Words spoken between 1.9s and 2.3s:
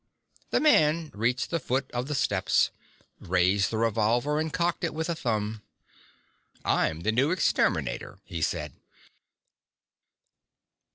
of the